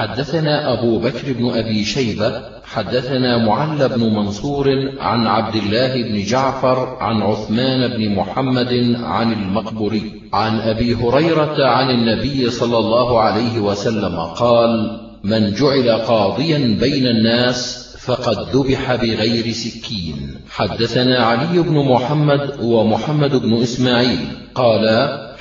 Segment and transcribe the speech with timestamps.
[0.00, 6.96] حدثنا أبو بكر بن أبي شيبة حدثنا معل بن منصور عن عبد الله بن جعفر
[7.00, 14.16] عن عثمان بن محمد عن المقبري عن أبي هريرة عن النبي صلى الله عليه وسلم
[14.16, 23.36] قال من جعل قاضيا بين الناس فقد ذبح بغير سكين حدثنا علي بن محمد ومحمد
[23.36, 24.86] بن إسماعيل قال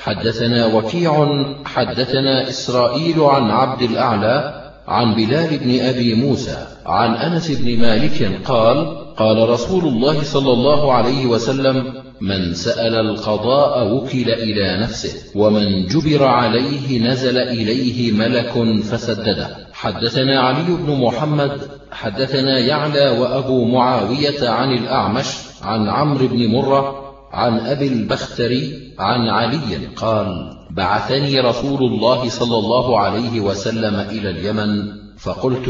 [0.04, 7.82] حدثنا وكيع حدثنا إسرائيل عن عبد الأعلى عن بلال بن أبي موسى عن أنس بن
[7.82, 15.40] مالك قال قال رسول الله صلى الله عليه وسلم من سأل القضاء وكل إلى نفسه
[15.40, 19.48] ومن جبر عليه نزل إليه ملك فسدده.
[19.74, 25.28] حدثنا علي بن محمد حدثنا يعلى وأبو معاوية عن الأعمش
[25.62, 33.00] عن عمرو بن مرة عن أبي البختري عن علي قال بعثني رسول الله صلى الله
[33.00, 35.68] عليه وسلم إلى اليمن فقلت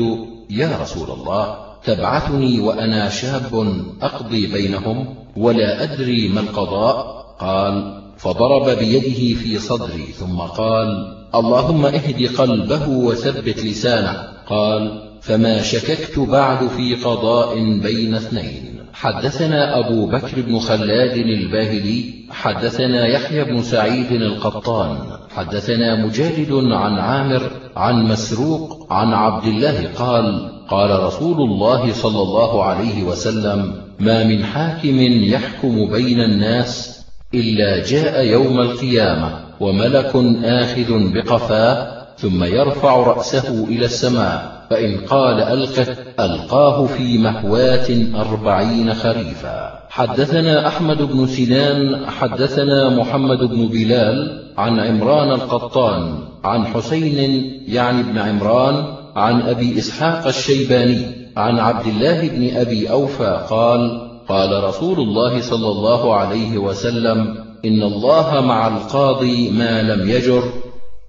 [0.49, 9.39] يا رسول الله تبعثني وأنا شاب أقضي بينهم ولا أدري ما القضاء؟ قال فضرب بيده
[9.39, 10.87] في صدري ثم قال
[11.35, 14.23] اللهم اهد قلبه وثبت لسانه.
[14.47, 18.68] قال فما شككت بعد في قضاء بين اثنين.
[18.93, 24.97] حدثنا أبو بكر بن خلاد الباهلي حدثنا يحيى بن سعيد القطان
[25.35, 32.63] حدثنا مجالد عن عامر عن مسروق عن عبد الله قال قال رسول الله صلى الله
[32.63, 36.99] عليه وسلم ما من حاكم يحكم بين الناس
[37.33, 45.95] إلا جاء يوم القيامة وملك آخذ بقفاه ثم يرفع رأسه إلى السماء فإن قال ألقه
[46.19, 49.79] ألقاه في مهوات أربعين خريفا.
[49.89, 58.17] حدثنا أحمد بن سنان حدثنا محمد بن بلال عن عمران القطان عن حسين يعني بن
[58.17, 61.05] عمران عن أبي إسحاق الشيباني
[61.37, 67.83] عن عبد الله بن أبي أوفى قال قال رسول الله صلى الله عليه وسلم إن
[67.83, 70.43] الله مع القاضي ما لم يجر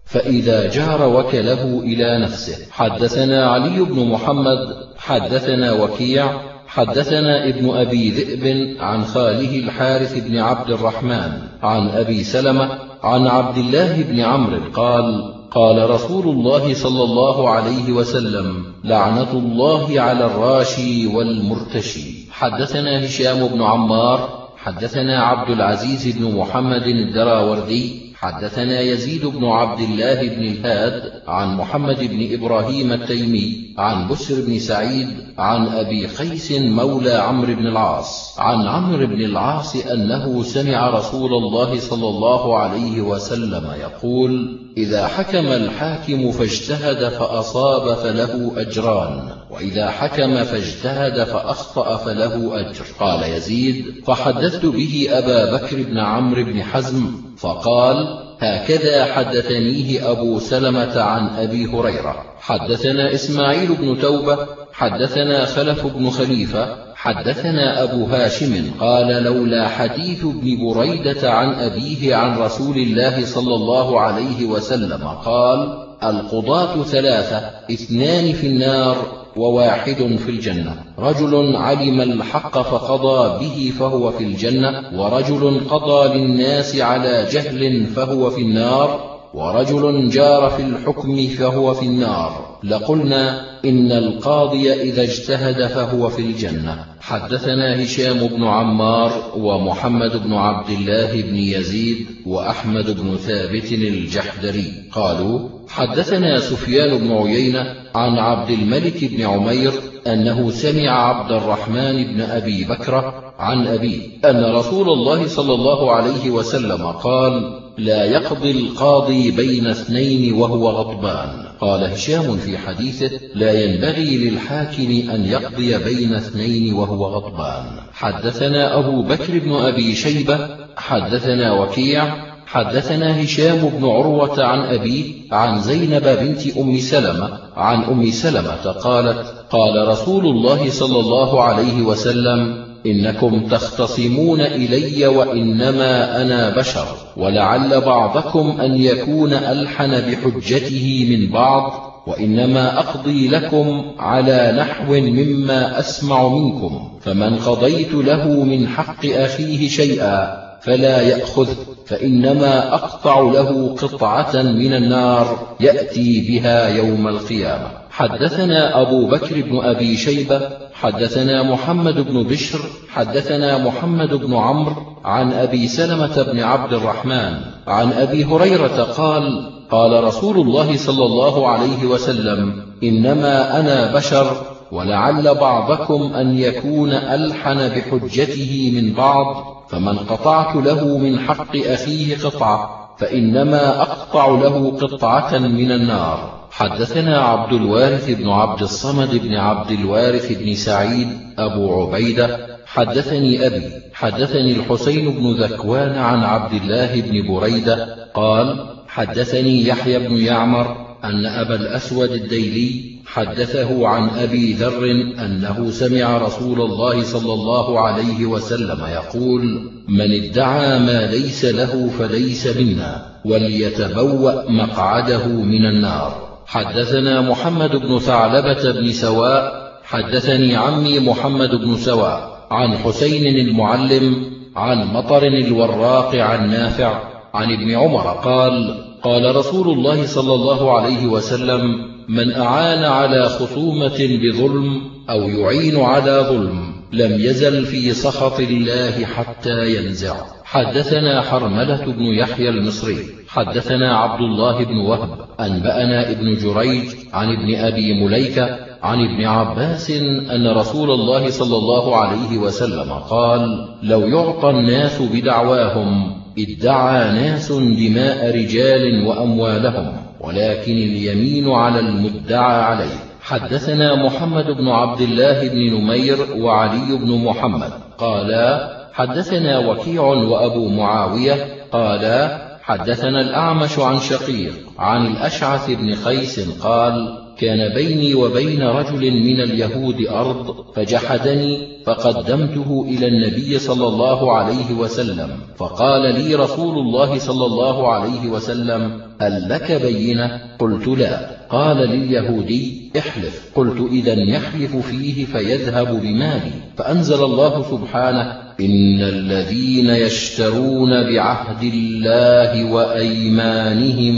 [0.05, 4.59] فإذا جار وكله إلى نفسه حدثنا علي بن محمد
[4.99, 12.79] حدثنا وكيع حدثنا ابن أبي ذئب عن خاله الحارث بن عبد الرحمن عن أبي سلمة
[13.03, 20.01] عن عبد الله بن عمرو قال قال رسول الله صلى الله عليه وسلم لعنة الله
[20.01, 22.31] على الراشي والمرتشي.
[22.31, 30.29] حدثنا هشام بن عمار حدثنا عبد العزيز بن محمد الدراوردي حدثنا يزيد بن عبد الله
[30.29, 35.09] بن الهاد عن محمد بن إبراهيم التيمي عن بسر بن سعيد
[35.39, 41.81] عن أبي قيس مولى عمرو بن العاص عن عمرو بن العاص أنه سمع رسول الله
[41.81, 51.25] صلى الله عليه وسلم يقول إذا حكم الحاكم فاجتهد فأصاب فله أجران وإذا حكم فاجتهد
[51.25, 52.85] فأخطأ فله أجر.
[53.01, 61.01] قال يزيد فحدثت به أبا بكر بن عمرو بن حزم فقال هكذا حدثنيه أبو سلمة
[61.01, 62.25] عن أبي هريرة.
[62.41, 70.73] حدثنا إسماعيل بن توبة حدثنا خلف بن خليفة حدثنا أبو هاشم قال لولا حديث ابن
[70.73, 78.47] بريدة عن أبيه عن رسول الله صلى الله عليه وسلم قال القضاة ثلاثة اثنان في
[78.47, 80.85] النار وواحد في الجنة.
[80.99, 88.41] رجل علم الحق فقضى به فهو في الجنة ورجل قضى للناس على جهل فهو في
[88.41, 92.59] النار ورجل جار في الحكم فهو في النار.
[92.65, 96.85] لقلنا إن القاضي إذا اجتهد فهو في الجنة.
[97.01, 104.73] حدثنا هشام بن عمار ومحمد بن عبد الله بن يزيد وأحمد بن ثابت الجحدري.
[104.93, 109.73] قالوا حدثنا سفيان بن عيينة عن عبد الملك بن عمير
[110.07, 116.31] أنه سمع عبد الرحمن بن أبي بكر عن أبيه أن رسول الله صلى الله عليه
[116.31, 121.29] وسلم قال لا يقضي القاضي بين اثنين وهو غضبان.
[121.61, 127.65] قال هشام في حديثه لا ينبغي للحاكم أن يقضي بين اثنين وهو غضبان.
[127.93, 135.61] حدثنا أبو بكر بن أبي شيبة حدثنا وكيع حدثنا هشام بن عروة عن أبيه عن
[135.61, 142.65] زينب بنت أم سلمة عن أم سلمة قالت قال رسول الله صلى الله عليه وسلم
[142.87, 146.87] إنكم تختصمون إلي وإنما أنا بشر
[147.17, 156.29] ولعل بعضكم أن يكون ألحن بحجته من بعض وإنما أقضي لكم على نحو مما أسمع
[156.29, 161.49] منكم فمن قضيت له من حق أخيه شيئا فلا يأخذ
[161.91, 167.81] فإنما أقطع له قطعة من النار يأتي بها يوم القيامة.
[167.91, 170.41] حدثنا أبو بكر بن أبي شيبة
[170.73, 172.59] حدثنا محمد بن بشر
[172.89, 180.05] حدثنا محمد بن عمرو عن أبي سلمة بن عبد الرحمن عن أبي هريرة قال قال
[180.05, 184.37] رسول الله صلى الله عليه وسلم إنما أنا بشر
[184.73, 192.91] ولعل بعضكم أن يكون ألحن بحجته من بعض فمن قطعت له من حق أخيه قطعة
[192.99, 196.41] فإنما أقطع له قطعة من النار.
[196.51, 201.09] حدثنا عبد الوارث بن عبد الصمد بن عبد الوارث بن سعيد
[201.39, 209.67] أبو عبيدة حدثني أبي حدثني الحسين بن ذكوان عن عبد الله بن بريدة قال حدثني
[209.67, 214.85] يحيى بن يعمر أن أبا الأسود الديلي حدثه عن أبي ذر
[215.25, 222.47] أنه سمع رسول الله صلى الله عليه وسلم يقول من ادعى ما ليس له فليس
[222.57, 226.31] منا وليتبوأ مقعده من النار.
[226.47, 234.87] حدثنا محمد بن ثعلبة بن سواء حدثني عمي محمد بن سواء عن حسين المعلم عن
[234.87, 241.91] مطر الوراق عن نافع عن ابن عمر قال قال رسول الله صلى الله عليه وسلم
[242.09, 244.81] من أعان على خصومة بظلم
[245.11, 250.17] أو يعين على ظلم لم يزل في سخط الله حتى ينزع.
[250.45, 252.99] حدثنا حرملة بن يحيى المصري
[253.29, 255.09] حدثنا عبد الله بن وهب
[255.41, 259.91] أنبأنا ابن جريج عن ابن أبي مليكة عن ابن عباس
[260.31, 268.37] أن رسول الله صلى الله عليه وسلم قال لو يعطى الناس بدعواهم ادعى ناس دماء
[268.37, 272.99] رجال وأموالهم ولكن اليمين على المدعى عليه.
[273.23, 277.71] حدثنا محمد بن عبد الله بن نمير وعلي بن محمد.
[277.99, 281.35] قالا حدثنا وكيع وأبو معاوية.
[281.73, 289.41] قالا حدثنا الأعمش عن شقيق عن الأشعث بن قيس قال كان بيني وبين رجل من
[289.41, 297.47] اليهود أرض فجحدني فقدمته إلى النبي صلى الله عليه وسلم فقال لي رسول الله صلى
[297.47, 301.31] الله عليه وسلم هل لك بينة؟ قلت لا.
[301.51, 303.51] قال لليهودي احلف.
[303.55, 306.53] قلت إذا يحلف فيه فيذهب بمالي.
[306.77, 314.17] فأنزل الله سبحانه إن الذين يشترون بعهد الله وأيمانهم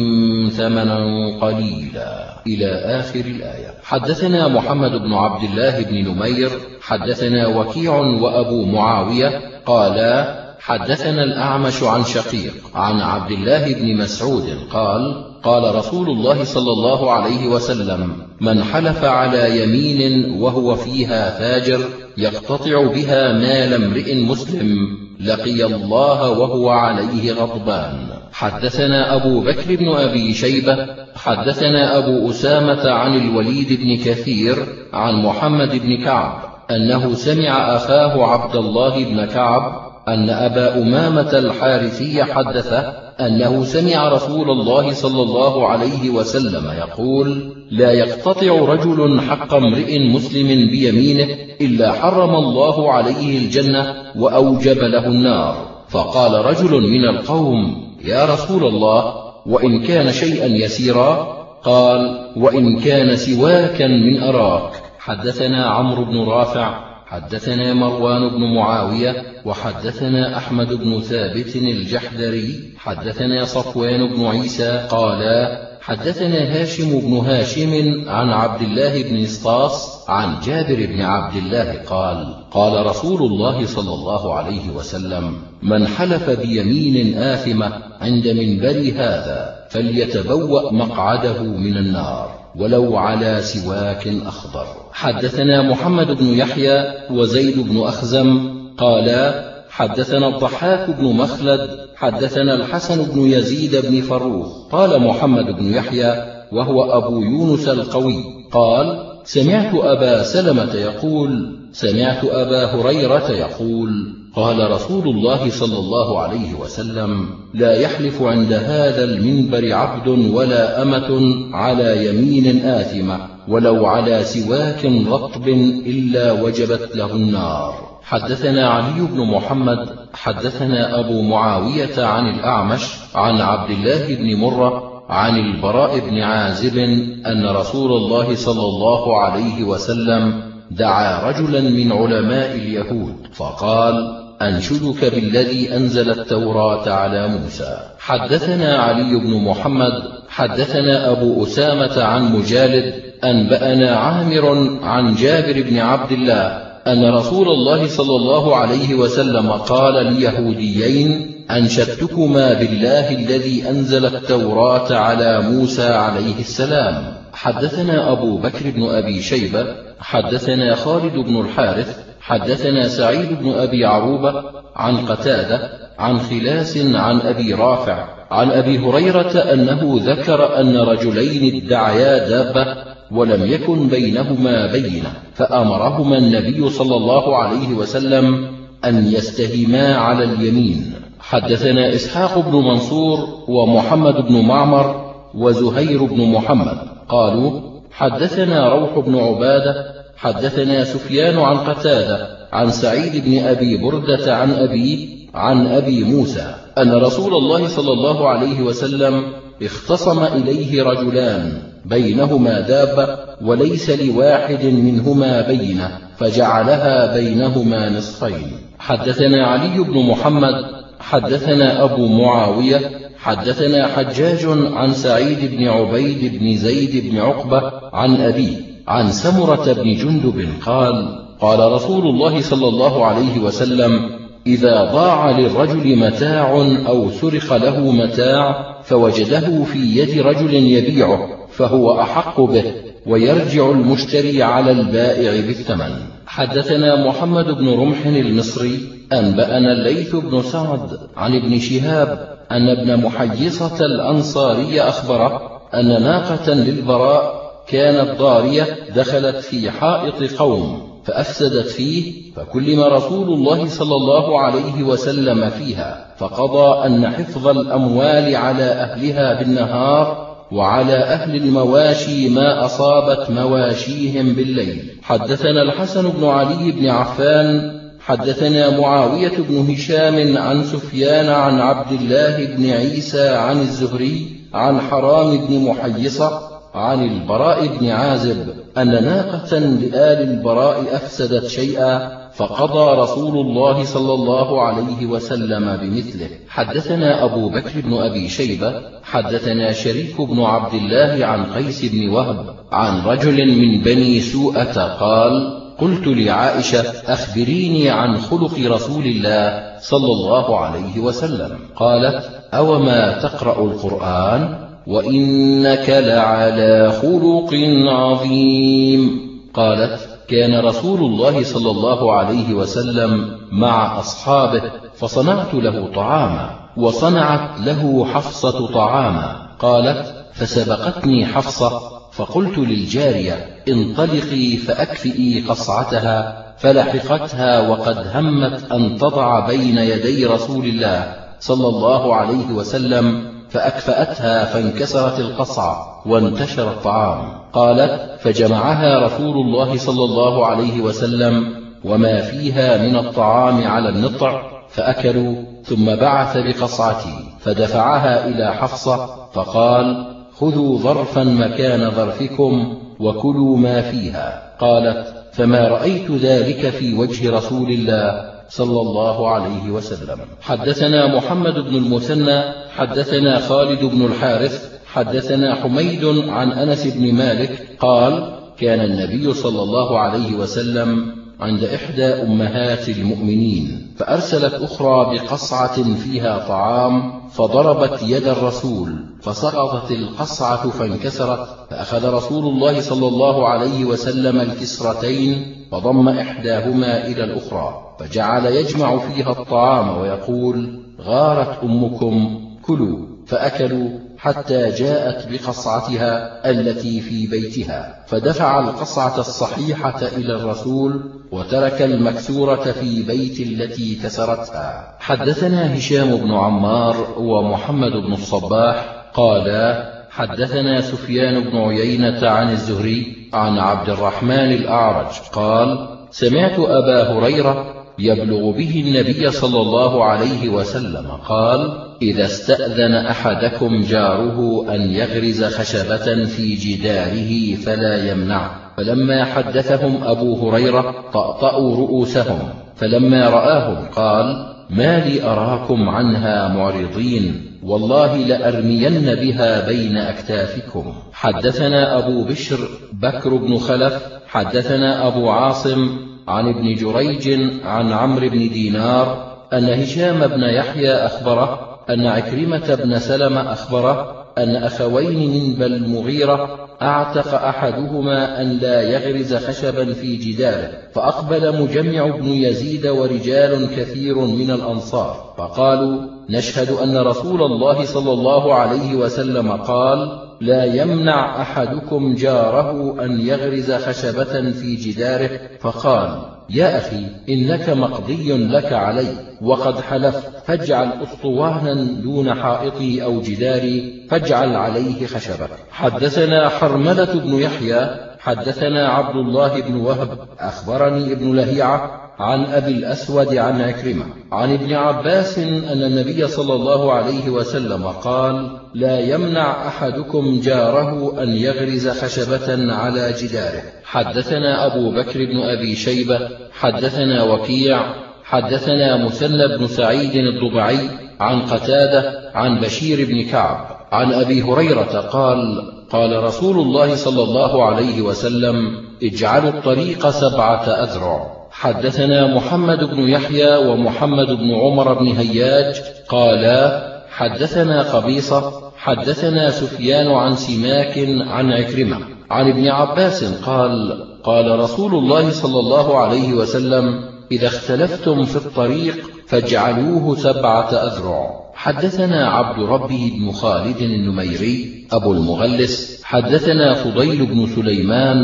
[0.49, 2.33] ثمنا قليلا.
[2.47, 3.75] إلى آخر الآية.
[3.83, 6.51] حدثنا محمد بن عبد الله بن نمير
[6.81, 15.25] حدثنا وكيع وأبو معاوية قالا حدثنا الأعمش عن شقيق عن عبد الله بن مسعود قال
[15.43, 21.81] قال رسول الله صلى الله عليه وسلم من حلف على يمين وهو فيها فاجر
[22.17, 24.77] يقتطع بها مال امرئ مسلم
[25.21, 28.09] لقي الله وهو عليه غضبان.
[28.33, 30.87] حدثنا أبو بكر بن أبي شيبة
[31.17, 34.57] حدثنا أبو أسامة عن الوليد بن كثير
[34.93, 42.25] عن محمد بن كعب أنه سمع أخاه عبد الله بن كعب أن أبا أمامة الحارثي
[42.25, 42.73] حدث
[43.21, 50.71] أنه سمع رسول الله صلى الله عليه وسلم يقول لا يقتطع رجل حق امرئ مسلم
[50.71, 55.57] بيمينه إلا حرم الله عليه الجنة وأوجب له النار.
[55.89, 59.15] فقال رجل من القوم يا رسول الله
[59.47, 64.73] وإن كان شيئا يسيرا؟ قال وإن كان سواكا من أراك.
[64.99, 74.07] حدثنا عمرو بن رافع حدثنا مروان بن معاوية وحدثنا أحمد بن ثابت الجحدري حدثنا صفوان
[74.07, 81.01] بن عيسى قالا حدثنا هاشم بن هاشم عن عبد الله بن اسطاس عن جابر بن
[81.01, 88.29] عبد الله قال قال رسول الله صلى الله عليه وسلم من حلف بيمين آثمة عند
[88.29, 92.42] منبر هذا فليتبوأ مقعده من النار.
[92.57, 94.67] ولو على سواك أخضر.
[94.93, 103.21] حدثنا محمد بن يحيى وزيد بن أخزم قالا حدثنا الضحاك بن مخلد حدثنا الحسن بن
[103.21, 104.69] يزيد بن فروخ.
[104.73, 112.65] قال محمد بن يحيى وهو أبو يونس القوي قال سمعت أبا سلمة يقول سمعت أبا
[112.65, 120.09] هريرة يقول قال رسول الله صلى الله عليه وسلم لا يحلف عند هذا المنبر عبد
[120.09, 125.49] ولا أمة على يمين آثمة ولو على سواك رطب
[125.87, 127.75] إلا وجبت له النار.
[128.03, 135.39] حدثنا علي بن محمد حدثنا أبو معاوية عن الأعمش عن عبد الله بن مرة عن
[135.39, 136.79] البراء بن عازب
[137.27, 145.77] أن رسول الله صلى الله عليه وسلم دعا رجلا من علماء اليهود فقال أنشدك بالذي
[145.77, 147.77] أنزل التوراة على موسى.
[147.99, 149.93] حدثنا علي بن محمد
[150.29, 157.87] حدثنا أبو أسامة عن مجالد أنبأنا عامر عن جابر بن عبد الله أن رسول الله
[157.87, 167.23] صلى الله عليه وسلم قال ليهوديين أنشدتكما بالله الذي أنزل التوراة على موسى عليه السلام.
[167.33, 169.67] حدثنا أبو بكر بن أبي شيبة
[170.01, 174.45] حدثنا خالد بن الحارث حدثنا سعيد بن أبي عروبة
[174.77, 182.29] عن قتادة عن خلاس عن أبي رافع عن أبي هريرة أنه ذكر أن رجلين ادعيا
[182.29, 182.77] دابة
[183.11, 188.49] ولم يكن بينهما بينة فأمرهما النبي صلى الله عليه وسلم
[188.85, 191.02] أن يستهما على اليمين.
[191.33, 196.79] حدثنا إسحاق بن منصور ومحمد بن معمر وزهير بن محمد.
[197.09, 197.61] قالوا
[197.93, 199.75] حدثنا روح بن عبادة
[200.17, 206.95] حدثنا سفيان عن قتادة عن سعيد بن أبي بردة عن أبي عن أبي موسى أن
[206.95, 209.23] رسول الله صلى الله عليه وسلم
[209.63, 218.53] اختصم إليه رجلان بينهما دابة وليس لواحد منهما بينة فجعلها بينهما نصفين.
[218.79, 222.81] حدثنا علي بن محمد حدثنا أبو معاوية
[223.19, 228.57] حدثنا حجاج عن سعيد بن عبيد بن زيد بن عقبة عن أبيه
[228.89, 234.11] عن سمرة بن جندب قال قال رسول الله صلى الله عليه وسلم
[234.47, 236.51] إذا ضاع للرجل متاع
[236.89, 242.65] أو سرق له متاع فوجده في يد رجل يبيعه فهو أحق به
[243.07, 246.12] ويرجع المشتري على البائع بالثمن.
[246.27, 248.81] حدثنا محمد بن رمح المصري
[249.13, 257.43] أنبأنا الليث بن سعد عن ابن شهاب أن ابن محيصة الأنصاري أخبره أن ناقة للبراء
[257.69, 265.51] كانت ضارية دخلت في حائط قوم فأفسدت فيه فكلم رسول الله صلى الله عليه وسلم
[265.51, 274.99] فيها فقضى أن حفظ الأموال على أهلها بالنهار وعلى أهل المواشي ما أصابت مواشيهم بالليل.
[275.03, 282.45] حدثنا الحسن بن علي بن عفان حدثنا معاوية بن هشام عن سفيان عن عبد الله
[282.57, 290.31] بن عيسى عن الزهري عن حرام بن محيصة عن البراء بن عازب أن ناقة لآل
[290.31, 296.29] البراء أفسدت شيئا فقضى رسول الله صلى الله عليه وسلم بمثله.
[296.49, 302.55] حدثنا أبو بكر بن أبي شيبة حدثنا شريك بن عبد الله عن قيس بن وهب
[302.73, 310.59] عن رجل من بني سوءة قال قلت لعائشة أخبريني عن خلق رسول الله صلى الله
[310.59, 311.59] عليه وسلم.
[311.77, 317.55] قالت أوما تقرأ القرآن؟ وإنك لعلى خلق
[317.89, 319.21] عظيم.
[319.55, 324.63] قالت كان رسول الله صلى الله عليه وسلم مع أصحابه
[324.95, 329.47] فصنعت له طعاما وصنعت له حفصة طعاما.
[329.59, 331.81] قالت فسبقتني حفصة
[332.13, 341.69] فقلت للجارية انطلقي فأكفئي قصعتها فلحقتها وقد همت أن تضع بين يدي رسول الله صلى
[341.69, 347.43] الله عليه وسلم فأكفأتها فانكسرت القصعة وانتشر الطعام.
[347.53, 351.55] قالت فجمعها رسول الله صلى الله عليه وسلم
[351.85, 360.79] وما فيها من الطعام على النطع فأكلوا ثم بعث بقصعتي فدفعها إلى حفصة فقال خذوا
[360.79, 364.43] ظرفا مكان ظرفكم وكلوا ما فيها.
[364.61, 370.19] قالت فما رأيت ذلك في وجه رسول الله صلى الله عليه وسلم.
[370.41, 372.43] حدثنا محمد بن المثنى
[372.77, 379.99] حدثنا خالد بن الحارث حدثنا حميد عن أنس بن مالك قال كان النبي صلى الله
[379.99, 389.91] عليه وسلم عند إحدى أمهات المؤمنين فأرسلت أخرى بقصعة فيها طعام فضربت يد الرسول فسقطت
[389.91, 398.47] القصعة فانكسرت فأخذ رسول الله صلى الله عليه وسلم الكسرتين فضم إحداهما إلى الأخرى فجعل
[398.47, 403.89] يجمع فيها الطعام ويقول غارت أمكم كلوا فأكلوا
[404.23, 413.41] حتى جاءت بقصعتها التي في بيتها فدفع القصعة الصحيحة إلى الرسول وترك المكسورة في بيت
[413.41, 414.95] التي كسرتها.
[414.99, 423.59] حدثنا هشام بن عمار ومحمد بن الصباح قالا حدثنا سفيان بن عيينة عن الزهري عن
[423.59, 431.93] عبد الرحمن الأعرج قال سمعت أبا هريرة يبلغ به النبي صلى الله عليه وسلم قال
[432.03, 441.11] إذا استأذن أحدكم جاره أن يغرز خشبة في جداره فلا يمنعه فلما حدثهم أبو هريرة
[441.13, 442.39] طأطأوا رؤوسهم
[442.77, 450.95] فلما رآهم قال ما لي أراكم عنها معرضين والله لأرمين بها بين أكتافكم.
[451.13, 452.59] حدثنا أبو بشر
[452.93, 457.29] بكر بن خلف حدثنا أبو عاصم عن ابن جريج
[457.65, 464.57] عن عمرو بن دينار أن هشام بن يحيى أخبره أن عكرمة بن سلمة أخبره أن
[464.57, 472.87] أخوين من المغيرة أعتق أحدهما أن لا يغرز خشبا في جداره فأقبل مجمع بن يزيد
[472.87, 480.65] ورجال كثير من الأنصار فقالوا نشهد أن رسول الله صلى الله عليه وسلم قال لا
[480.65, 489.09] يمنع أحدكم جاره أن يغرز خشبة في جداره فقال يا أخي إنك مقضي لك علي
[489.43, 497.91] وقد حلفت فاجعل أسطوانا دون حائطي أو جداري فاجعل عليه خشبة حدثنا حرملة بن يحيى
[498.19, 504.75] حدثنا عبد الله بن وهب أخبرني ابن لهيعة عن أبي الأسود عن عكرمة عن ابن
[504.75, 512.73] عباس أن النبي صلى الله عليه وسلم قال لا يمنع أحدكم جاره أن يغرز خشبة
[512.73, 513.63] على جداره.
[513.85, 517.81] حدثنا أبو بكر بن أبي شيبة حدثنا وكيع
[518.25, 520.89] حدثنا مثنى بن سعيد الضبعي
[521.21, 527.65] عن قتادة عن بشير بن كعب عن أبي هريرة قال قال رسول الله صلى الله
[527.65, 528.55] عليه وسلم
[529.03, 531.42] اجعلوا الطريق سبعة أذرع.
[531.53, 540.37] حدثنا محمد بن يحيى ومحمد بن عمر بن هياج قالا حدثنا قبيصة حدثنا سفيان عن
[540.37, 541.99] سماك عن عكرمة
[542.31, 546.85] عن ابن عباس قال قال رسول الله صلى الله عليه وسلم
[547.33, 551.43] إذا اختلفتم في الطريق فاجعلوه سبعة أذرع.
[551.55, 556.03] حدثنا عبد ربه بن خالد النميري أبو المغلس.
[556.05, 558.17] حدثنا فضيل بن سليمان.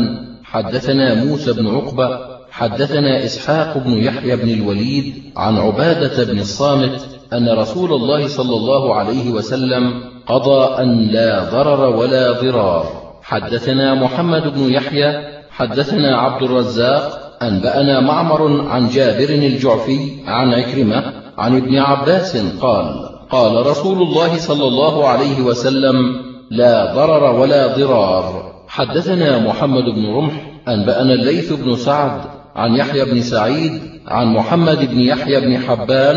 [0.43, 2.38] حدثنا موسى بن عقبة.
[2.51, 8.95] حدثنا إسحاق بن يحيى بن الوليد عن عبادة بن الصامت أن رسول الله صلى الله
[8.95, 12.85] عليه وسلم قضى أن لا ضرر ولا ضرار.
[13.23, 21.57] حدثنا محمد بن يحيى حدثنا عبد الرزاق أنبأنا معمر عن جابر الجعفي عن عكرمة عن
[21.57, 25.95] ابن عباس قال قال رسول الله صلى الله عليه وسلم
[26.51, 28.51] لا ضرر ولا ضرار.
[28.67, 30.33] حدثنا محمد بن رمح
[30.67, 36.15] أنبأنا الليث بن سعد عن يحيى بن سعيد عن محمد بن يحيى بن حبان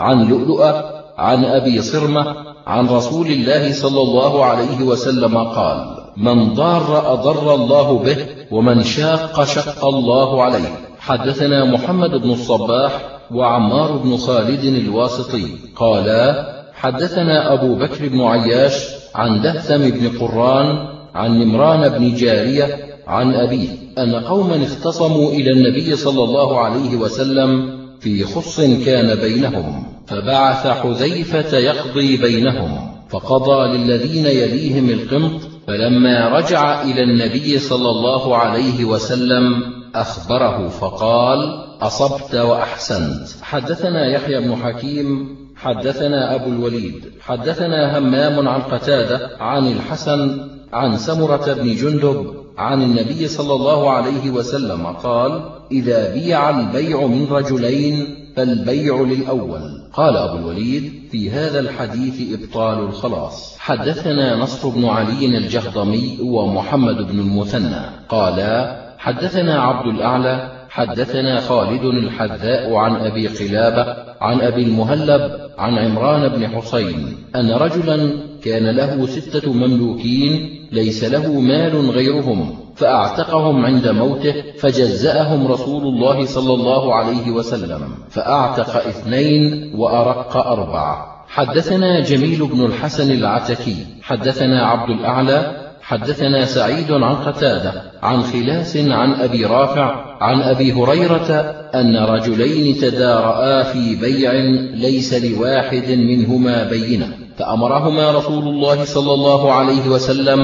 [0.00, 0.84] عن لؤلؤة
[1.18, 2.34] عن أبي صرمة
[2.66, 8.16] عن رسول الله صلى الله عليه وسلم قال من ضار أضر الله به
[8.50, 10.68] ومن شاق شق الله عليه.
[10.98, 12.92] حدثنا محمد بن الصباح
[13.30, 21.38] وعمار بن خالد الواسطي قالا حدثنا أبو بكر بن عياش عن دهثم بن قران عن
[21.38, 28.24] نمران بن جارية عن أبيه أن قوما اختصموا إلى النبي صلى الله عليه وسلم في
[28.24, 37.58] خص كان بينهم فبعث حذيفة يقضي بينهم فقضى للذين يليهم القمط فلما رجع إلى النبي
[37.58, 39.62] صلى الله عليه وسلم
[39.94, 41.38] أخبره فقال
[41.80, 43.28] أصبت وأحسنت.
[43.42, 51.52] حدثنا يحيى بن حكيم حدثنا أبو الوليد حدثنا همام عن قتادة عن الحسن عن سمرة
[51.52, 59.00] بن جندب عن النبي صلى الله عليه وسلم قال إذا بيع البيع من رجلين فالبيع
[59.00, 59.60] للأول.
[59.92, 63.56] قال أبو الوليد في هذا الحديث إبطال الخلاص.
[63.58, 67.80] حدثنا نصر بن علي الجهضمي ومحمد بن المثنى.
[68.08, 76.28] قالا حدثنا عبد الأعلى حدثنا خالد الحذاء عن أبي قلابة عن أبي المهلب عن عمران
[76.28, 78.12] بن حسين أن رجلا
[78.42, 86.54] كان له ستة مملوكين ليس له مال غيرهم فأعتقهم عند موته فجزأهم رسول الله صلى
[86.54, 91.24] الله عليه وسلم فأعتق اثنين وأرق أربعة.
[91.28, 95.59] حدثنا جميل بن الحسن العتكي حدثنا عبد الأعلى
[95.90, 101.30] حدثنا سعيد عن قتادة عن خلاس عن أبي رافع عن أبي هريرة
[101.74, 104.32] أن رجلين تدارآ في بيع
[104.74, 110.40] ليس لواحد منهما بينة فأمرهما رسول الله صلى الله عليه وسلم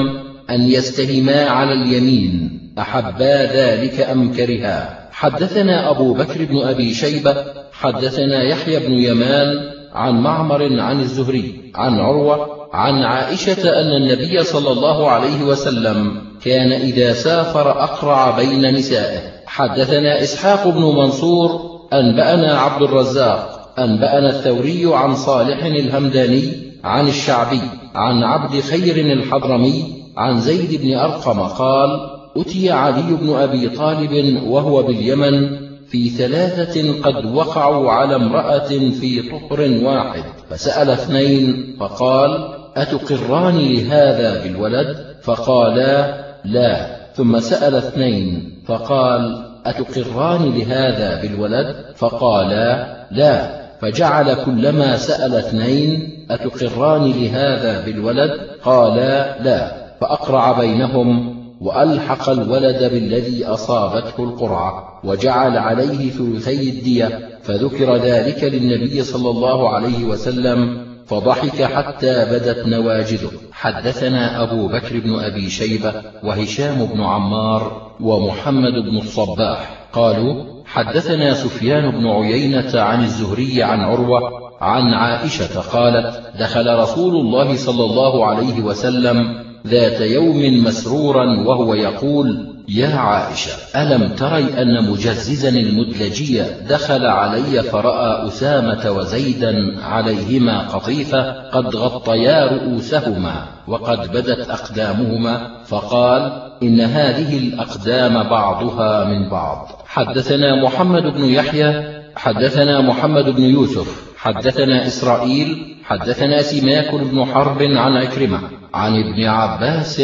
[0.49, 5.09] أن يستهما على اليمين أحبا ذلك أم كرها.
[5.11, 7.35] حدثنا أبو بكر بن أبي شيبة
[7.71, 14.71] حدثنا يحيى بن يمان عن معمر عن الزهري عن عروة عن عائشة أن النبي صلى
[14.71, 19.19] الله عليه وسلم كان إذا سافر أقرع بين نسائه.
[19.45, 21.59] حدثنا إسحاق بن منصور
[21.93, 27.61] أنبأنا عبد الرزاق أنبأنا الثوري عن صالح الهمداني عن الشعبي
[27.95, 29.83] عن عبد خير الحضرمي
[30.17, 31.89] عن زيد بن أرقم قال
[32.37, 39.79] أتي علي بن أبي طالب وهو باليمن في ثلاثة قد وقعوا على امرأة في طهر
[39.83, 46.97] واحد فسأل اثنين فقال أتقران لهذا بالولد؟ فقالا لا.
[47.15, 53.61] ثم سأل اثنين فقال أتقران لهذا بالولد؟ فقالا لا.
[53.81, 58.31] فجعل كلما سأل اثنين أتقران لهذا بالولد؟
[58.63, 59.87] قالا لا.
[60.01, 69.29] فأقرع بينهم وألحق الولد بالذي أصابته القرعة وجعل عليه ثلثي الدية فذكر ذلك للنبي صلى
[69.29, 73.31] الله عليه وسلم فضحك حتى بدت نواجذه.
[73.51, 75.93] حدثنا أبو بكر بن أبي شيبة
[76.23, 79.87] وهشام بن عمار ومحمد بن الصباح.
[79.93, 84.21] قالوا حدثنا سفيان بن عيينة عن الزهري عن عروة
[84.61, 92.57] عن عائشة قالت دخل رسول الله صلى الله عليه وسلم ذات يوم مسرورا وهو يقول
[92.69, 101.75] يا عائشة ألم تري أن مجززا المدلجي دخل علي فرأى أسامة وزيدا عليهما قطيفة قد
[101.75, 109.67] غطيا رؤوسهما وقد بدت أقدامهما فقال إن هذه الأقدام بعضها من بعض.
[109.85, 111.83] حدثنا محمد بن يحيى
[112.15, 118.56] حدثنا محمد بن يوسف حدثنا إسرائيل حدثنا سماك بن حرب عن عكرمة.
[118.77, 119.99] عن ابن عباس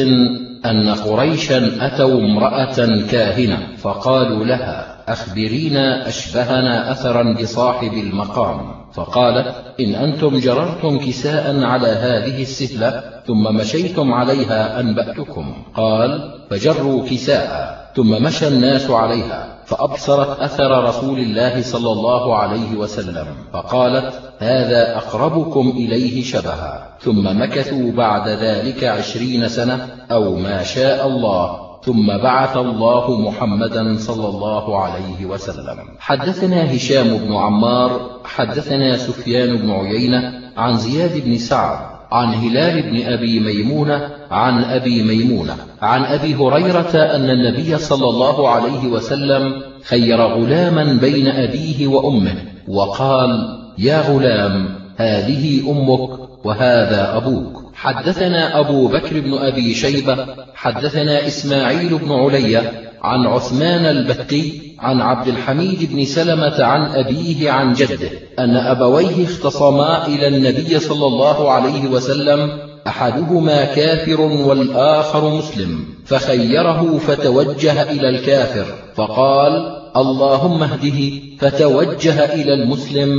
[0.66, 2.76] أن قريشا أتوا امرأة
[3.12, 8.60] كاهنة فقالوا لها أخبرينا أشبهنا أثرا بصاحب المقام.
[8.94, 15.54] فقالت إن أنتم جررتم كساء على هذه السهلة ثم مشيتم عليها أنبأتكم.
[15.76, 17.83] قال فجروا كساء.
[17.96, 25.74] ثم مشى الناس عليها فأبصرت أثر رسول الله صلى الله عليه وسلم فقالت هذا أقربكم
[25.76, 26.98] إليه شبها.
[27.02, 34.28] ثم مكثوا بعد ذلك عشرين سنة أو ما شاء الله ثم بعث الله محمدا صلى
[34.28, 35.78] الله عليه وسلم.
[36.00, 43.06] حدثنا هشام بن عمار حدثنا سفيان بن عيينة عن زياد بن سعد عن هلال بن
[43.06, 50.22] أبي ميمونة عن أبي ميمونة عن أبي هريرة أن النبي صلى الله عليه وسلم خير
[50.22, 52.36] غلاما بين أبيه وأمه
[52.68, 54.66] وقال يا غلام
[54.98, 56.10] هذه أمك
[56.46, 57.64] وهذا أبوك.
[57.74, 62.58] حدثنا أبو بكر بن أبي شيبة حدثنا إسماعيل بن علي
[63.02, 70.08] عن عثمان البتي عن عبد الحميد بن سلمة عن أبيه عن جده أن أبويه اختصما
[70.08, 72.52] إلى النبي صلى الله عليه وسلم
[72.88, 78.66] أحدهما كافر والآخر مسلم فخيره فتوجه إلى الكافر
[78.96, 83.10] فقال اللهم اهده فتوجه إلى المسلم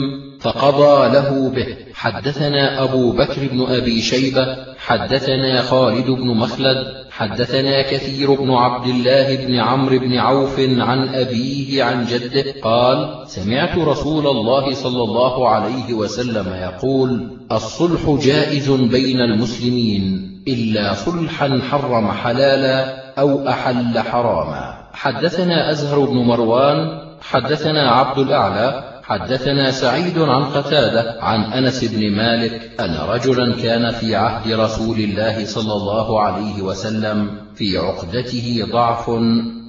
[0.45, 1.77] فقضى له به.
[1.95, 9.37] حدثنا أبو بكر بن أبي شيبة حدثنا خالد بن مخلد حدثنا كثير بن عبد الله
[9.37, 15.95] بن عمرو بن عوف عن أبيه عن جده قال سمعت رسول الله صلى الله عليه
[15.95, 24.75] وسلم يقول الصلح جائز بين المسلمين إلا صلحا حرم حلالا أو أحل حراما.
[24.93, 26.77] حدثنا أزهر بن مروان
[27.21, 34.17] حدثنا عبد الأعلى حدثنا سعيد عن قتادة عن أنس بن مالك أن رجلا كان في
[34.17, 39.09] عهد رسول الله صلى الله عليه وسلم في عقدته ضعف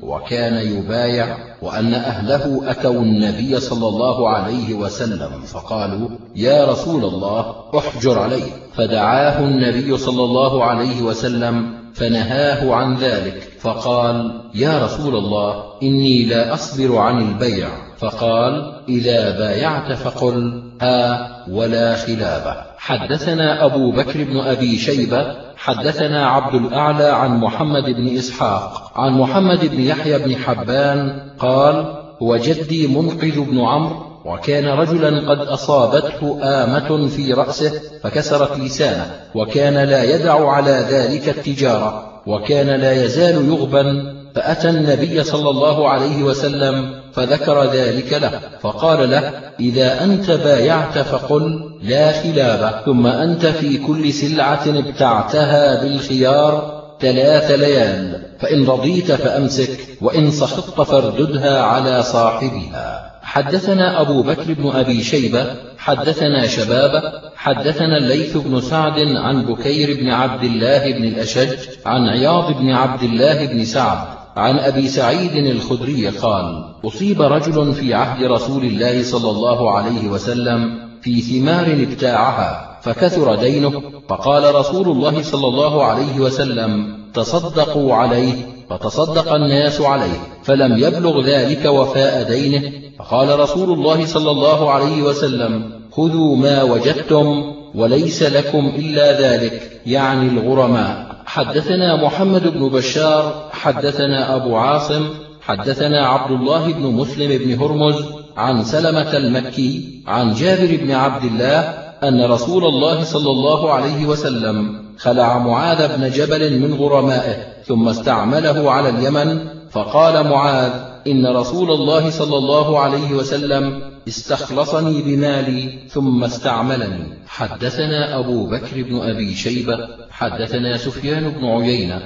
[0.02, 8.20] وكان يبايع وأن أهله أتوا النبي صلى الله عليه وسلم فقالوا يا رسول الله احجر
[8.20, 8.52] عليه.
[8.76, 16.54] فدعاه النبي صلى الله عليه وسلم فنهاه عن ذلك فقال يا رسول الله إني لا
[16.54, 17.85] أصبر عن البيع.
[17.98, 22.56] فقال إذا بايعت فقل ها ولا خلابة.
[22.78, 29.66] حدثنا أبو بكر بن أبي شيبة حدثنا عبد الأعلى عن محمد بن إسحاق عن محمد
[29.66, 37.08] بن يحيى بن حبان قال هو جدي منقذ بن عمرو وكان رجلا قد أصابته آمة
[37.08, 37.72] في رأسه
[38.04, 45.50] فكسرت لسانه وكان لا يدع على ذلك التجارة وكان لا يزال يغبن فأتى النبي صلى
[45.50, 53.08] الله عليه وسلم فذكر ذلك له فقال له إذا أنت بايعت فقل لا خلاب ثم
[53.08, 62.04] أنت في كل سلعة ابتعتها بالخيار ثلاث ليال فإن رضيت فأمسك وإن سخطت فارددها على
[62.04, 63.12] صاحبها.
[63.22, 65.46] حدثنا أبو بكر بن أبي شيبة
[65.78, 67.02] حدثنا شبابة
[67.36, 73.04] حدثنا الليث بن سعد عن بكير بن عبد الله بن الأشج عن عياض بن عبد
[73.04, 79.30] الله بن سعد عن أبي سعيد الخدري قال أصيب رجل في عهد رسول الله صلى
[79.30, 80.60] الله عليه وسلم
[81.02, 88.34] في ثمار ابتاعها فكثر دينه فقال رسول الله صلى الله عليه وسلم تصدقوا عليه
[88.70, 95.72] فتصدق الناس عليه فلم يبلغ ذلك وفاء دينه فقال رسول الله صلى الله عليه وسلم
[95.92, 101.15] خذوا ما وجدتم وليس لكم إلا ذلك يعني الغرماء.
[101.26, 105.10] حدثنا محمد بن بشار حدثنا أبو عاصم
[105.42, 107.96] حدثنا عبد الله بن مسلم بن هرمز
[108.38, 111.60] عن سلمة المكي عن جابر بن عبد الله
[112.04, 117.36] أن رسول الله صلى الله عليه وسلم خلع معاذ بن جبل من غرمائه
[117.68, 119.40] ثم استعمله على اليمن
[119.72, 120.72] فقال معاذ
[121.08, 127.18] إن رسول الله صلى الله عليه وسلم استخلصني بمالي ثم استعملني.
[127.28, 129.78] حدثنا أبو بكر بن أبي شيبة
[130.10, 132.02] حدثنا سفيان بن عيينة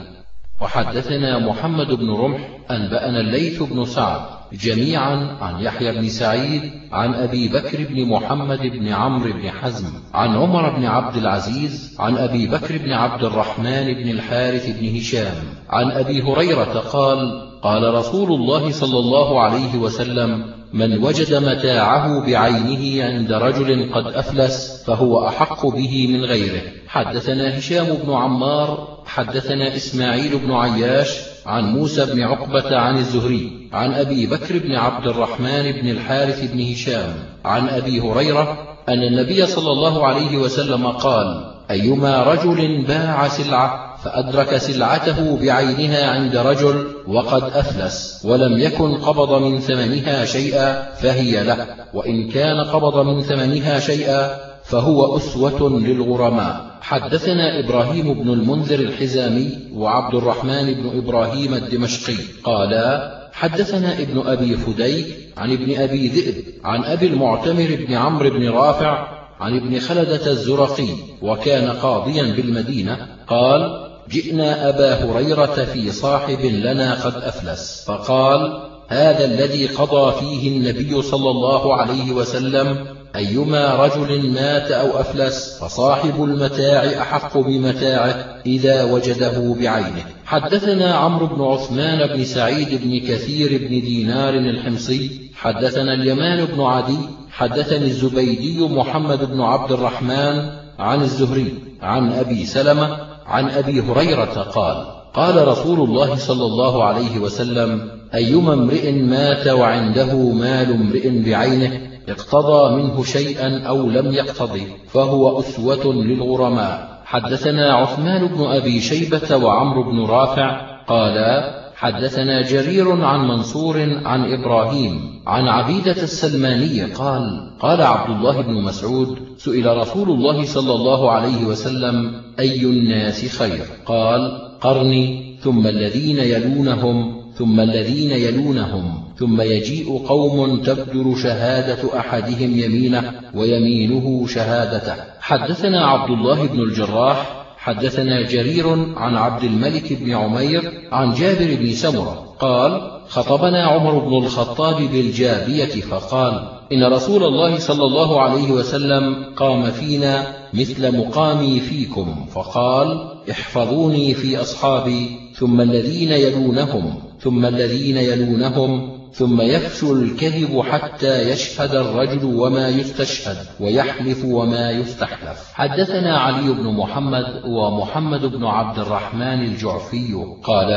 [0.62, 2.40] وحدثنا محمد بن رمح
[2.72, 4.22] أنبأنا الليث بن سعد
[4.54, 10.30] جميعا عن يحيى بن سعيد عن أبي بكر بن محمد بن عمرو بن حزم عن
[10.30, 15.36] عمر بن عبد العزيز عن أبي بكر بن عبد الرحمن بن الحارث بن هشام
[15.70, 23.04] عن أبي هريرة قال قال رسول الله صلى الله عليه وسلم من وجد متاعه بعينه
[23.04, 26.62] عند رجل قد أفلس فهو أحق به من غيره.
[26.88, 33.94] حدثنا هشام بن عمار حدثنا إسماعيل بن عياش عن موسى بن عقبة عن الزهري عن
[33.94, 37.14] أبي بكر بن عبد الرحمن بن الحارث بن هشام
[37.46, 38.58] عن أبي هريرة
[38.90, 46.36] أن النبي صلى الله عليه وسلم قال أيما رجل باع سلعة فأدرك سلعته بعينها عند
[46.36, 53.22] رجل وقد أفلس ولم يكن قبض من ثمنها شيئا فهي له وإن كان قبض من
[53.22, 56.70] ثمنها شيئا فهو أسوة للغرماء.
[56.82, 65.06] حدثنا إبراهيم بن المنذر الحزامي وعبد الرحمن بن إبراهيم الدمشقي قالا حدثنا ابن أبي فديك
[65.38, 69.08] عن ابن أبي ذئب عن أبي المعتمر بن عمرو بن رافع
[69.40, 70.88] عن ابن خلدة الزرقي
[71.22, 77.84] وكان قاضيا بالمدينة قال جئنا أبا هريرة في صاحب لنا قد أفلس.
[77.88, 85.60] فقال هذا الذي قضى فيه النبي صلى الله عليه وسلم أيما رجل مات أو أفلس
[85.62, 90.06] فصاحب المتاع أحق بمتاعه إذا وجده بعينه.
[90.26, 96.98] حدثنا عمرو بن عثمان بن سعيد بن كثير بن دينار الحمصي حدثنا اليمان بن عدي
[97.32, 104.86] حدثني الزبيدي محمد بن عبد الرحمن عن الزهري عن أبي سلمة عن أبي هريرة قال
[105.14, 112.76] قال رسول الله صلى الله عليه وسلم أيما امرئ مات وعنده مال امرئ بعينه اقتضى
[112.76, 117.02] منه شيئا أو لم يقتضي فهو أسوة للغرماء.
[117.06, 125.22] حدثنا عثمان بن أبي شيبة وعمر بن رافع قالا حدثنا جرير عن منصور عن إبراهيم
[125.28, 131.46] عن عبيدة السلماني قال قال عبد الله بن مسعود سئل رسول الله صلى الله عليه
[131.46, 140.62] وسلم أي الناس خير؟ قال قرني ثم الذين يلونهم ثم الذين يلونهم ثم يجيء قوم
[140.62, 144.96] تبدر شهادة أحدهم يمينه ويمينه شهادته.
[145.20, 151.72] حدثنا عبد الله بن الجراح حدثنا جرير عن عبد الملك بن عمير عن جابر بن
[151.72, 159.26] سمرة قال خطبنا عمر بن الخطاب بالجابية فقال إن رسول الله صلى الله عليه وسلم
[159.36, 168.99] قام فينا مثل مقامي فيكم فقال احفظوني في أصحابي ثم الذين يلونهم ثم الذين يلونهم
[169.14, 175.52] ثم يفشو الكذب حتى يشهد الرجل وما يستشهد ويحلف وما يستحلف.
[175.54, 180.70] حدثنا علي بن محمد ومحمد بن عبد الرحمن الجعفي قال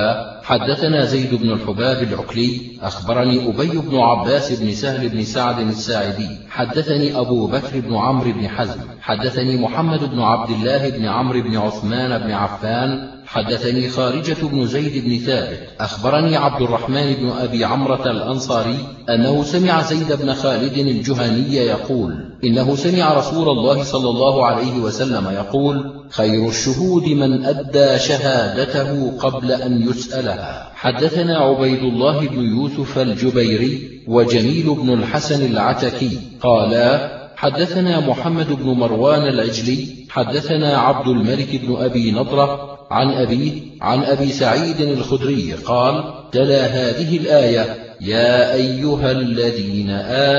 [0.42, 6.28] حدثنا زيد بن الحباب العقلي أخبرني أبي بن عباس بن سهل بن سعد الساعدي.
[6.50, 8.80] حدثني أبو بكر بن عمرو بن حزم.
[9.00, 15.04] حدثني محمد بن عبد الله بن عمرو بن عثمان بن عفان حدثني خارجة بن زيد
[15.04, 18.76] بن ثابت أخبرني عبد الرحمن بن أبي عمرة الأنصاري
[19.08, 25.30] أنه سمع زيد بن خالد الجهني يقول إنه سمع رسول الله صلى الله عليه وسلم
[25.30, 30.70] يقول خير الشهود من أدى شهادته قبل أن يسألها.
[30.74, 39.22] حدثنا عبيد الله بن يوسف الجبيري وجميل بن الحسن العتكي قالا حدثنا محمد بن مروان
[39.22, 46.66] العجلي حدثنا عبد الملك بن أبي نضرة عن أبيه عن أبي سعيد الخدري قال تلا
[46.66, 49.90] هذه الآية يا أيها الذين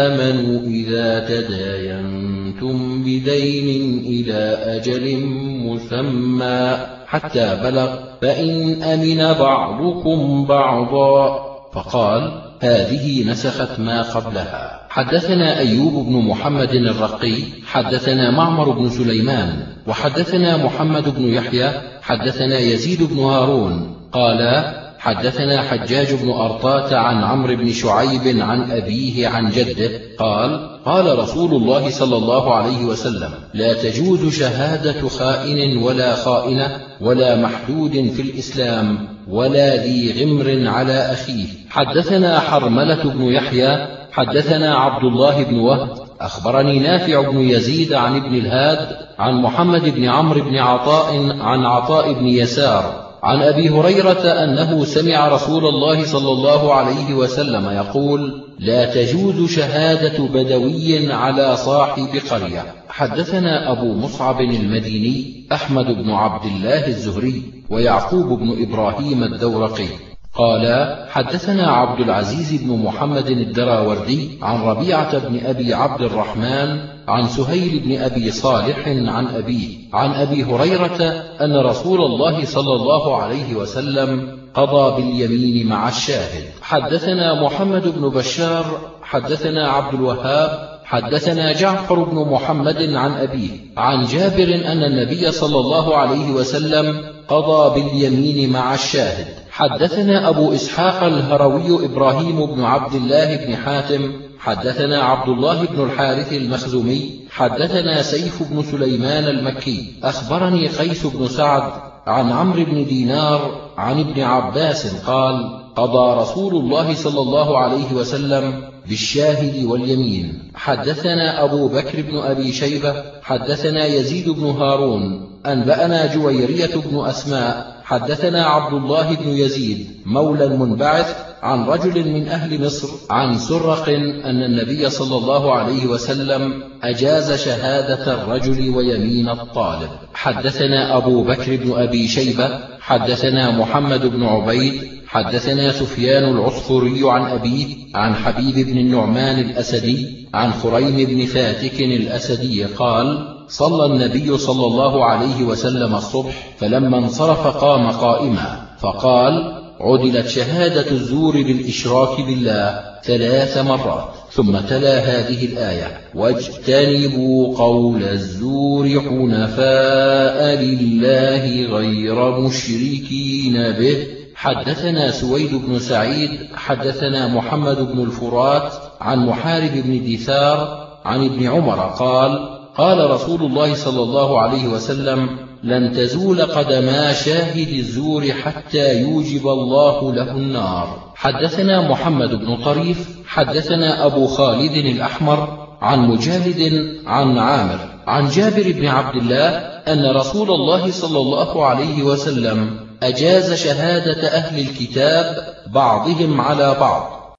[0.02, 5.26] آمنوا إذا تداينتم بدين إلى أجل
[5.66, 11.54] مسمى حتى بلغ فإن أمن بعضكم بعضا.
[11.74, 14.88] فقال هذه نسخت ما قبلها.
[14.90, 17.36] حدثنا أيوب بن محمد الرقي
[17.66, 21.72] حدثنا معمر بن سليمان وحدثنا محمد بن يحيى
[22.04, 24.64] حدثنا يزيد بن هارون قال
[25.00, 31.54] حدثنا حجاج بن أرطاة عن عمرو بن شعيب عن أبيه عن جده قال قال رسول
[31.54, 39.08] الله صلى الله عليه وسلم لا تجوز شهادة خائن ولا خائنة ولا محدود في الإسلام
[39.30, 41.48] ولا ذي غمر على أخيه.
[41.70, 48.36] حدثنا حرملة بن يحيى حدثنا عبد الله بن وهب أخبرني نافع بن يزيد عن ابن
[48.36, 54.86] الهاد عن محمد بن عمرو بن عطاء عن عطاء بن يسار عن أبي هريرة أنه
[54.86, 62.66] سمع رسول الله صلى الله عليه وسلم يقول لا تجوز شهادة بدوي على صاحب قرية.
[62.90, 70.13] حدثنا أبو مصعب المديني أحمد بن عبد الله الزهري ويعقوب بن إبراهيم الدورقي.
[70.36, 77.80] قال حدثنا عبد العزيز بن محمد الدراوردي عن ربيعة بن أبي عبد الرحمن عن سهيل
[77.80, 81.02] بن أبي صالح عن أبيه عن أبي هريرة
[81.42, 86.44] أن رسول الله صلى الله عليه وسلم قضى باليمين مع الشاهد.
[86.62, 88.66] حدثنا محمد بن بشار
[89.02, 95.98] حدثنا عبد الوهاب حدثنا جعفر بن محمد عن أبيه عن جابر أن النبي صلى الله
[95.98, 99.28] عليه وسلم قضى باليمين مع الشاهد.
[99.52, 106.34] حدثنا أبو إسحاق الهروي إبراهيم بن عبد الله بن حاتم حدثنا عبد الله بن الحارث
[106.34, 111.72] المخزومي حدثنا سيف بن سليمان المكي أخبرني قيس بن سعد
[112.08, 118.73] عن عمرو بن دينار عن ابن عباس قال قضى رسول الله صلى الله عليه وسلم
[118.88, 120.52] بالشاهد واليمين.
[120.56, 128.46] حدثنا أبو بكر بن أبي شيبة حدثنا يزيد بن هارون أنبأنا جويرية بن أسماء حدثنا
[128.46, 133.90] عبد الله بن يزيد مولى المنبعث عن رجل من أهل مصر عن سرق
[134.26, 139.90] أن النبي صلى الله عليه وسلم أجاز شهادة الرجل ويمين الطالب.
[140.14, 147.76] حدثنا أبو بكر بن أبي شيبة حدثنا محمد بن عبيد حدثنا سفيان العصفري عن أبيه
[147.96, 155.06] عن حبيب بن النعمان الأسدي عن خريم بن فاتك الأسدي قال صلى النبي صلى الله
[155.06, 164.10] عليه وسلم الصبح فلما انصرف قام قائما فقال عدلت شهادة الزور بالإشراك بالله ثلاث مرات
[164.32, 174.23] ثم تلا هذه الآية واجتنبوا قول الزور حنفاء لله غير مشركين به.
[174.44, 181.80] حدثنا سويد بن سعيد حدثنا محمد بن الفرات عن محارب بن دثار عن ابن عمر
[181.80, 185.30] قال قال رسول الله صلى الله عليه وسلم
[185.64, 191.14] لن تزول قدما شاهد الزور حتى يوجب الله له النار.
[191.16, 196.74] حدثنا محمد بن طريف حدثنا أبو خالد الأحمر عن مجالد
[197.06, 199.50] عن عامر عن جابر بن عبد الله
[199.88, 207.23] أن رسول الله صلى الله عليه وسلم أجاز شهادة أهل الكتاب بعضهم على بعض.